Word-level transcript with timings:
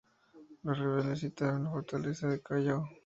Los 0.63 0.79
rebeldes 0.79 1.19
sitiaron 1.19 1.65
la 1.65 1.69
fortaleza 1.69 2.27
del 2.27 2.41
Callao. 2.41 2.89